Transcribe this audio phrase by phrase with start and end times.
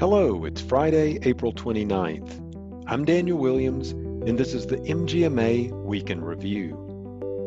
[0.00, 2.84] Hello, it's Friday, April 29th.
[2.88, 6.70] I'm Daniel Williams, and this is the MGMA Week in Review,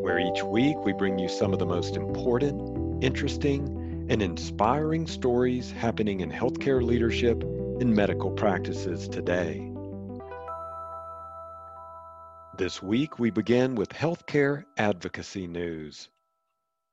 [0.00, 5.70] where each week we bring you some of the most important, interesting, and inspiring stories
[5.70, 9.70] happening in healthcare leadership and medical practices today.
[12.56, 16.08] This week we begin with healthcare advocacy news.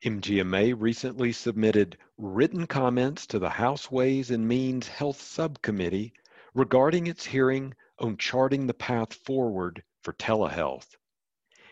[0.05, 6.13] MGMA recently submitted written comments to the House Ways and Means Health Subcommittee
[6.53, 10.95] regarding its hearing on charting the path forward for telehealth.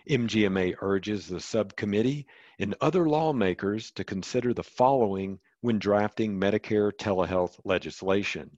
[0.09, 2.25] MGMA urges the subcommittee
[2.57, 8.57] and other lawmakers to consider the following when drafting Medicare telehealth legislation.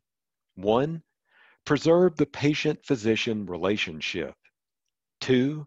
[0.56, 1.04] One,
[1.66, 4.36] preserve the patient physician relationship.
[5.20, 5.66] Two,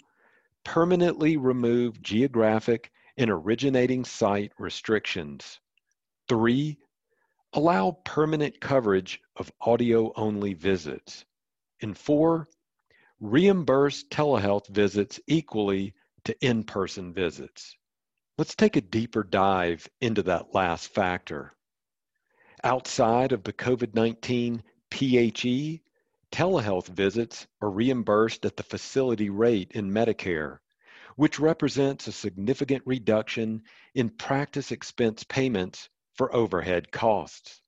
[0.65, 5.59] permanently remove geographic and originating site restrictions.
[6.29, 6.79] Three,
[7.53, 11.25] allow permanent coverage of audio only visits.
[11.83, 12.49] And four,
[13.21, 15.95] reimburse telehealth visits equally
[16.25, 17.77] to in person visits.
[18.37, 21.55] Let's take a deeper dive into that last factor.
[22.63, 25.83] Outside of the COVID 19 PHE,
[26.31, 30.59] telehealth visits are reimbursed at the facility rate in Medicare,
[31.19, 33.61] which represents a significant reduction
[33.93, 37.61] in practice expense payments for overhead costs.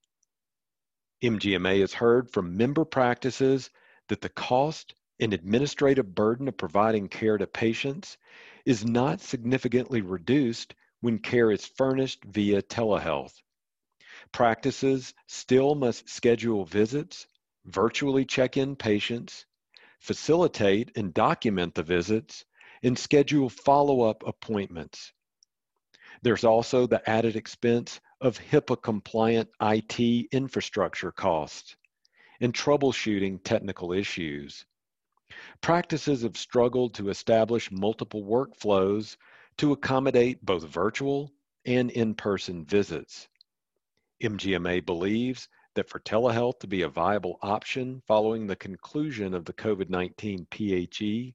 [1.21, 3.69] MGMA has heard from member practices
[4.07, 8.17] that the cost and administrative burden of providing care to patients
[8.65, 13.33] is not significantly reduced when care is furnished via telehealth.
[14.31, 17.27] Practices still must schedule visits,
[17.65, 19.45] virtually check in patients,
[19.99, 22.45] facilitate and document the visits,
[22.83, 25.13] and schedule follow up appointments.
[26.23, 31.75] There's also the added expense of HIPAA compliant IT infrastructure costs
[32.39, 34.65] and troubleshooting technical issues.
[35.61, 39.15] Practices have struggled to establish multiple workflows
[39.57, 41.31] to accommodate both virtual
[41.65, 43.27] and in person visits.
[44.21, 49.53] MGMA believes that for telehealth to be a viable option following the conclusion of the
[49.53, 51.33] COVID 19 PHE,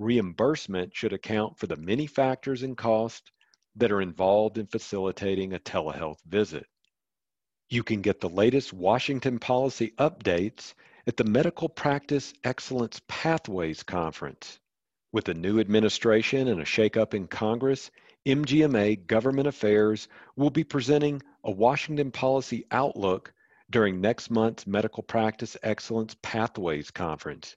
[0.00, 3.30] reimbursement should account for the many factors and costs
[3.76, 6.66] that are involved in facilitating a telehealth visit.
[7.68, 10.74] You can get the latest Washington policy updates
[11.06, 14.58] at the Medical Practice Excellence Pathways Conference.
[15.12, 17.90] With a new administration and a shakeup in Congress,
[18.26, 23.32] MGMA Government Affairs will be presenting a Washington policy outlook
[23.70, 27.56] during next month's Medical Practice Excellence Pathways Conference.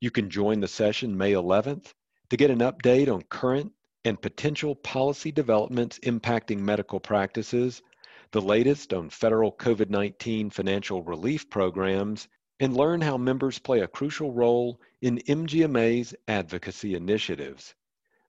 [0.00, 1.92] You can join the session May 11th
[2.30, 3.72] to get an update on current
[4.04, 7.82] and potential policy developments impacting medical practices,
[8.30, 12.28] the latest on federal COVID 19 financial relief programs,
[12.60, 17.74] and learn how members play a crucial role in MGMA's advocacy initiatives.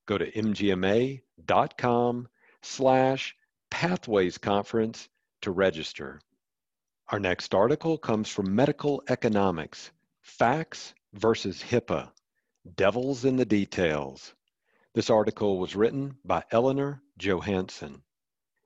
[0.07, 2.27] Go to mgma.com
[2.63, 3.35] slash
[3.69, 5.07] pathways conference
[5.41, 6.19] to register.
[7.09, 9.91] Our next article comes from Medical Economics,
[10.21, 12.11] Fax versus HIPAA,
[12.75, 14.33] Devils in the Details.
[14.93, 18.03] This article was written by Eleanor Johansson.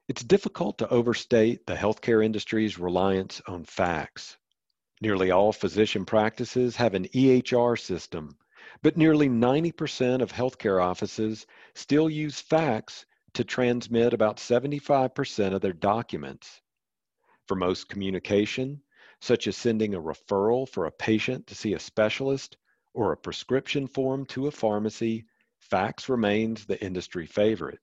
[0.07, 4.37] It's difficult to overstate the healthcare industry's reliance on fax.
[5.01, 8.37] Nearly all physician practices have an EHR system,
[8.81, 15.73] but nearly 90% of healthcare offices still use fax to transmit about 75% of their
[15.73, 16.61] documents.
[17.47, 18.81] For most communication,
[19.23, 22.57] such as sending a referral for a patient to see a specialist
[22.93, 25.23] or a prescription form to a pharmacy,
[25.59, 27.79] fax remains the industry favorite.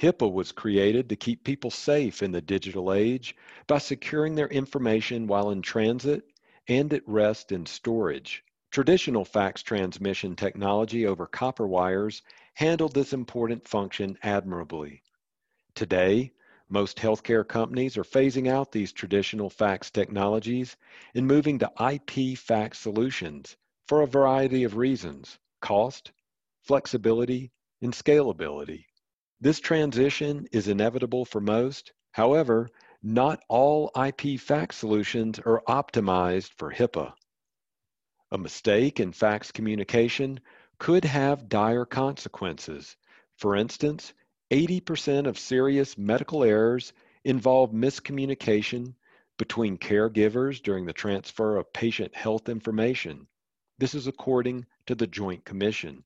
[0.00, 3.36] HIPAA was created to keep people safe in the digital age
[3.66, 6.24] by securing their information while in transit
[6.66, 8.42] and at rest in storage.
[8.70, 12.22] Traditional fax transmission technology over copper wires
[12.54, 15.02] handled this important function admirably.
[15.74, 16.32] Today,
[16.68, 20.76] most healthcare companies are phasing out these traditional fax technologies
[21.14, 23.56] and moving to IP fax solutions
[23.86, 26.12] for a variety of reasons cost,
[26.62, 27.52] flexibility,
[27.82, 28.84] and scalability.
[29.40, 31.92] This transition is inevitable for most.
[32.12, 32.70] However,
[33.02, 37.12] not all IP fax solutions are optimized for HIPAA.
[38.30, 40.40] A mistake in fax communication
[40.78, 42.96] could have dire consequences.
[43.36, 44.14] For instance,
[44.50, 46.92] 80% of serious medical errors
[47.24, 48.94] involve miscommunication
[49.38, 53.26] between caregivers during the transfer of patient health information.
[53.78, 56.04] This is according to the Joint Commission.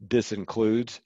[0.00, 1.00] This includes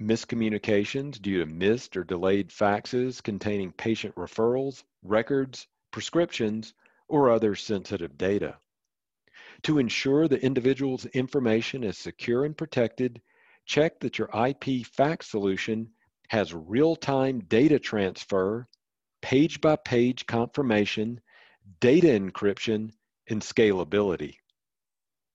[0.00, 6.74] miscommunications due to missed or delayed faxes containing patient referrals, records, prescriptions,
[7.08, 8.58] or other sensitive data.
[9.62, 13.22] To ensure the individual's information is secure and protected,
[13.64, 15.93] check that your IP fax solution
[16.28, 18.66] has real-time data transfer,
[19.22, 21.20] page-by-page confirmation,
[21.80, 22.90] data encryption,
[23.28, 24.36] and scalability.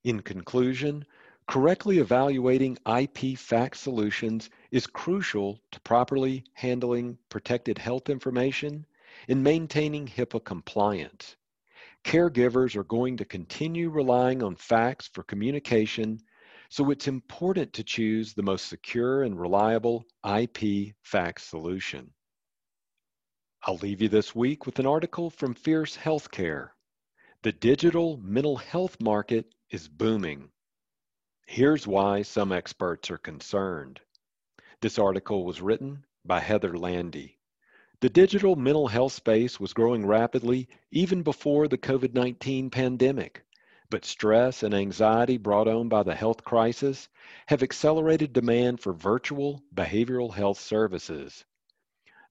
[0.03, 1.06] In conclusion,
[1.47, 8.85] correctly evaluating IP fax solutions is crucial to properly handling protected health information
[9.27, 11.35] and maintaining HIPAA compliance.
[12.03, 16.19] Caregivers are going to continue relying on fax for communication,
[16.69, 22.13] so it's important to choose the most secure and reliable IP fax solution.
[23.63, 26.69] I'll leave you this week with an article from Fierce Healthcare.
[27.42, 30.50] The digital mental health market is booming.
[31.48, 34.00] Here's why some experts are concerned.
[34.81, 37.39] This article was written by Heather Landi.
[38.01, 43.44] The digital mental health space was growing rapidly even before the COVID 19 pandemic,
[43.89, 47.09] but stress and anxiety brought on by the health crisis
[47.47, 51.44] have accelerated demand for virtual behavioral health services.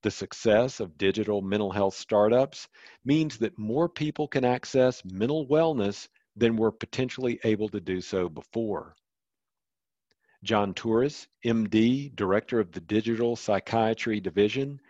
[0.03, 2.69] The success of digital mental health startups
[3.05, 8.29] means that more people can access mental wellness than were potentially able to do so
[8.29, 8.95] before.
[10.45, 14.81] John Torous, MD, Director of the Digital Psychiatry Division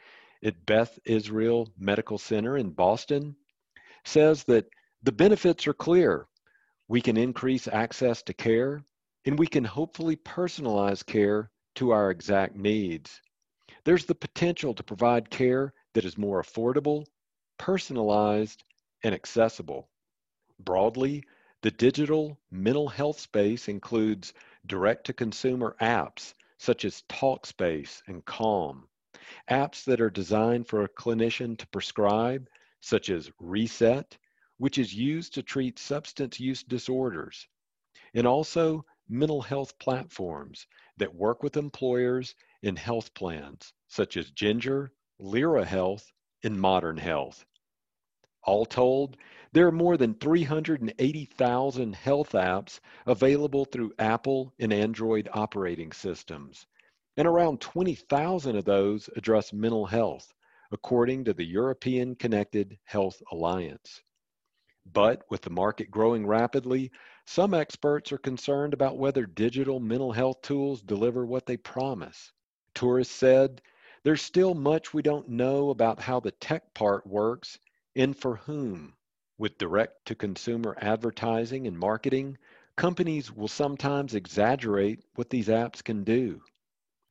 [0.44, 3.34] at Beth Israel Medical Center in Boston
[4.04, 4.68] says that
[5.02, 6.27] the benefits are clear.
[6.88, 8.82] We can increase access to care,
[9.26, 13.20] and we can hopefully personalize care to our exact needs.
[13.84, 17.06] There's the potential to provide care that is more affordable,
[17.58, 18.64] personalized,
[19.04, 19.88] and accessible.
[20.58, 21.24] Broadly,
[21.60, 24.32] the digital mental health space includes
[24.66, 28.88] direct to consumer apps such as Talkspace and Calm,
[29.50, 32.48] apps that are designed for a clinician to prescribe,
[32.80, 34.16] such as Reset,
[34.58, 37.48] which is used to treat substance use disorders,
[38.14, 40.66] and also mental health platforms
[40.96, 46.12] that work with employers and health plans, such as Ginger, Lyra Health,
[46.44, 47.46] and Modern Health.
[48.44, 49.16] All told,
[49.52, 56.66] there are more than 380,000 health apps available through Apple and Android operating systems,
[57.16, 60.32] and around 20,000 of those address mental health,
[60.70, 64.02] according to the European Connected Health Alliance.
[64.94, 66.90] But with the market growing rapidly,
[67.26, 72.32] some experts are concerned about whether digital mental health tools deliver what they promise.
[72.74, 73.60] Torous said,
[74.02, 77.58] There's still much we don't know about how the tech part works
[77.94, 78.94] and for whom.
[79.36, 82.38] With direct to consumer advertising and marketing,
[82.74, 86.40] companies will sometimes exaggerate what these apps can do.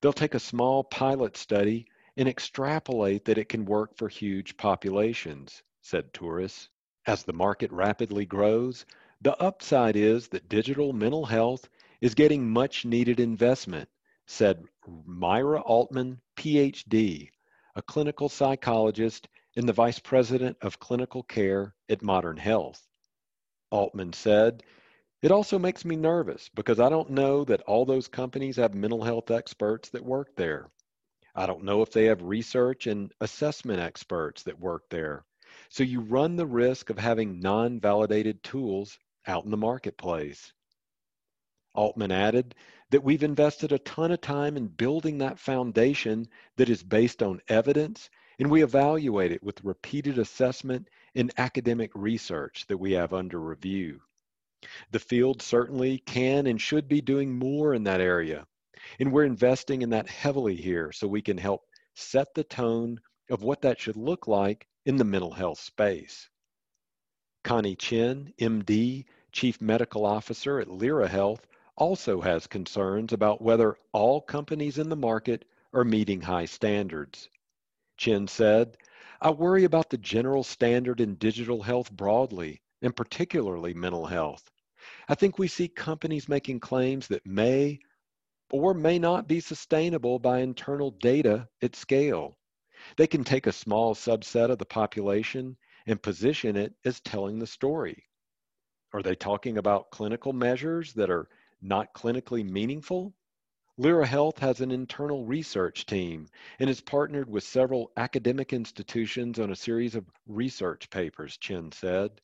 [0.02, 1.86] They'll take a small pilot study
[2.16, 6.70] and extrapolate that it can work for huge populations, said Torous.
[7.08, 8.86] As the market rapidly grows,
[9.22, 11.70] the upside is that digital mental health
[12.02, 13.88] is getting much needed investment,
[14.26, 14.66] said
[15.06, 17.30] Myra Altman, PhD,
[17.76, 22.86] a clinical psychologist and the Vice President of Clinical Care at Modern Health.
[23.72, 24.64] Altman said,
[25.22, 29.02] it also makes me nervous because I don't know that all those companies have mental
[29.02, 30.70] health experts that work there.
[31.34, 35.24] I don't know if they have research and assessment experts that work there.
[35.70, 40.54] So you run the risk of having non validated tools out in the marketplace.
[41.74, 42.56] Altman added
[42.90, 47.42] that we've invested a ton of time in building that foundation that is based on
[47.50, 48.10] evidence,
[48.40, 54.02] and we evaluate it with repeated assessment and academic research that we have under review.
[54.92, 58.48] The field certainly can and should be doing more in that area.
[59.00, 61.62] And we're investing in that heavily here so we can help
[61.94, 66.30] set the tone of what that should look like in the mental health space.
[67.44, 69.04] Connie Chen, MD,
[69.34, 74.96] Chief Medical Officer at Lyra Health, also has concerns about whether all companies in the
[74.96, 77.28] market are meeting high standards.
[77.98, 78.78] Chen said,
[79.20, 84.50] I worry about the general standard in digital health broadly and particularly mental health.
[85.10, 87.80] I think we see companies making claims that may
[88.52, 92.37] or may not be sustainable by internal data at scale.
[92.96, 97.48] They can take a small subset of the population and position it as telling the
[97.48, 98.04] story.
[98.94, 101.28] Are they talking about clinical measures that are
[101.62, 103.14] not clinically meaningful?
[103.78, 106.30] Lyra Health has an internal research team
[106.60, 112.22] and has partnered with several academic institutions on a series of research papers, Chen said.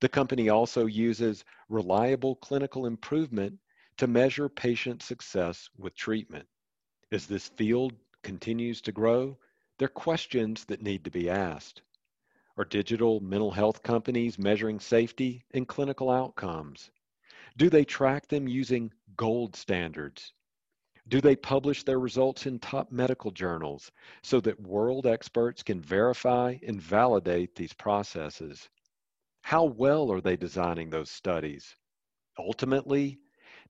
[0.00, 3.58] The company also uses reliable clinical improvement
[3.98, 6.48] to measure patient success with treatment.
[7.12, 9.38] As this field continues to grow,
[9.78, 11.82] there are questions that need to be asked.
[12.56, 16.90] Are digital mental health companies measuring safety and clinical outcomes?
[17.56, 20.32] Do they track them using gold standards?
[21.06, 23.92] Do they publish their results in top medical journals
[24.22, 28.68] so that world experts can verify and validate these processes?
[29.42, 31.76] How well are they designing those studies?
[32.36, 33.20] Ultimately,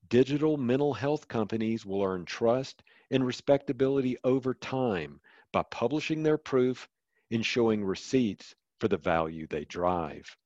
[0.09, 5.21] digital mental health companies will earn trust and respectability over time
[5.53, 6.89] by publishing their proof
[7.31, 10.37] and showing receipts for the value they drive.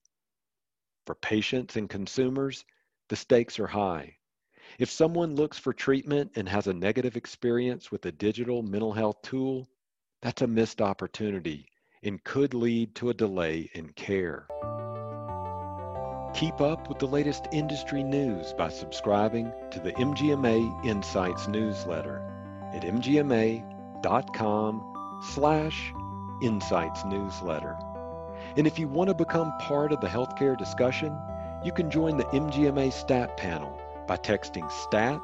[1.07, 2.65] For patients and consumers,
[3.09, 4.17] the stakes are high.
[4.79, 9.21] If someone looks for treatment and has a negative experience with a digital mental health
[9.23, 9.69] tool,
[10.23, 11.67] that's a missed opportunity
[12.03, 14.47] and could lead to a delay in care.
[16.35, 22.23] Keep up with the latest industry news by subscribing to the MGMA Insights newsletter
[22.73, 24.92] at mgma.com
[25.23, 25.95] slash
[26.41, 27.79] insights newsletter.
[28.57, 31.17] And if you want to become part of the healthcare discussion,
[31.65, 35.21] you can join the MGMA STAT panel by texting STAT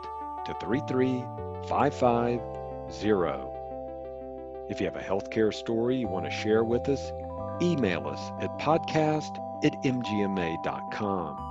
[0.47, 3.59] to 33550.
[4.71, 7.13] If you have a healthcare story you want to share with us,
[7.61, 11.45] email us at podcast at mgma.com.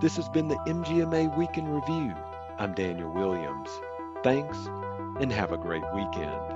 [0.00, 2.14] This has been the MGMA Week in Review.
[2.58, 3.68] I'm Daniel Williams.
[4.22, 4.56] Thanks
[5.20, 6.55] and have a great weekend.